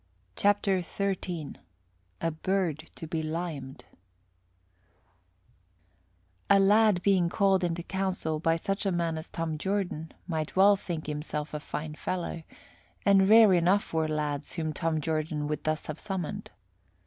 CHAPTER 0.35 0.81
XIII 0.81 1.57
A 2.21 2.31
BIRD 2.31 2.89
TO 2.95 3.05
BE 3.05 3.21
LIMED 3.21 3.85
A 6.49 6.57
lad 6.57 7.03
being 7.03 7.29
called 7.29 7.63
into 7.63 7.83
council 7.83 8.39
by 8.39 8.55
such 8.55 8.87
a 8.87 8.91
man 8.91 9.15
as 9.19 9.29
Tom 9.29 9.59
Jordan 9.59 10.11
might 10.25 10.55
well 10.55 10.75
think 10.75 11.05
himself 11.05 11.53
a 11.53 11.59
fine 11.59 11.93
fellow, 11.93 12.41
and 13.05 13.29
rare 13.29 13.53
enough 13.53 13.93
were 13.93 14.07
lads 14.07 14.53
whom 14.53 14.73
Tom 14.73 15.01
Jordan 15.01 15.47
would 15.47 15.65
thus 15.65 15.85
have 15.85 15.99
summoned. 15.99 16.49